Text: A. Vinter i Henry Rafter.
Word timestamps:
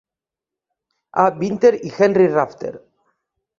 A. 1.23 1.27
Vinter 1.43 1.73
i 1.91 1.93
Henry 1.99 2.29
Rafter. 2.39 2.75